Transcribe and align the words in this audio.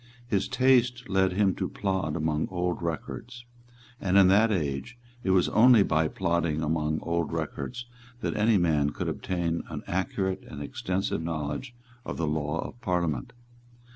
His 0.25 0.47
taste 0.47 1.07
led 1.09 1.33
him 1.33 1.53
to 1.57 1.69
plod 1.69 2.15
among 2.15 2.47
old 2.49 2.81
records; 2.81 3.45
and 4.01 4.17
in 4.17 4.29
that 4.29 4.51
age 4.51 4.97
it 5.23 5.29
was 5.29 5.47
only 5.49 5.83
by 5.83 6.07
plodding 6.07 6.63
among 6.63 6.97
old 7.03 7.31
records 7.31 7.85
that 8.21 8.35
any 8.35 8.57
man 8.57 8.89
could 8.89 9.07
obtain 9.07 9.61
an 9.69 9.83
accurate 9.85 10.41
and 10.47 10.59
extensive 10.59 11.21
knowledge 11.21 11.75
of 12.03 12.17
the 12.17 12.25
law 12.25 12.67
of 12.67 12.81
Parliament. 12.81 13.31